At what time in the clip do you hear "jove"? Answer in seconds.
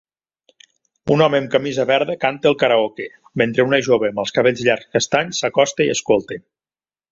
3.91-4.09